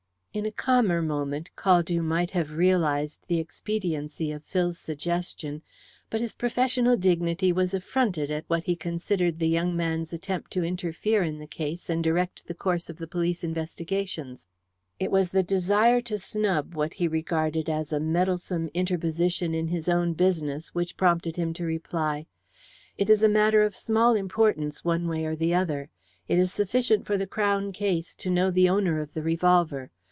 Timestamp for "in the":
11.21-11.47